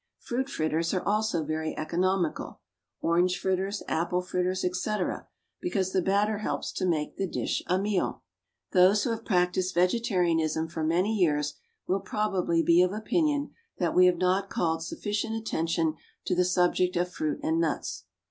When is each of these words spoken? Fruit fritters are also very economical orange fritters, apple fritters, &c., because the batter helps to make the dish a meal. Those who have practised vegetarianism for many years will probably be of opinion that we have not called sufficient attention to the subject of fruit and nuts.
Fruit 0.17 0.49
fritters 0.49 0.95
are 0.95 1.07
also 1.07 1.43
very 1.43 1.77
economical 1.77 2.59
orange 3.01 3.37
fritters, 3.37 3.83
apple 3.87 4.23
fritters, 4.23 4.61
&c., 4.61 4.91
because 5.61 5.91
the 5.91 6.01
batter 6.01 6.39
helps 6.39 6.71
to 6.71 6.87
make 6.87 7.17
the 7.17 7.27
dish 7.27 7.61
a 7.67 7.77
meal. 7.77 8.23
Those 8.71 9.03
who 9.03 9.11
have 9.11 9.23
practised 9.23 9.75
vegetarianism 9.75 10.69
for 10.69 10.83
many 10.83 11.13
years 11.13 11.53
will 11.85 11.99
probably 11.99 12.63
be 12.63 12.81
of 12.81 12.91
opinion 12.91 13.51
that 13.77 13.93
we 13.93 14.07
have 14.07 14.17
not 14.17 14.49
called 14.49 14.83
sufficient 14.83 15.35
attention 15.35 15.93
to 16.25 16.33
the 16.33 16.45
subject 16.45 16.95
of 16.95 17.13
fruit 17.13 17.39
and 17.43 17.59
nuts. 17.59 18.05